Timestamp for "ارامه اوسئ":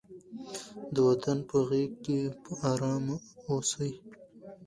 2.71-3.91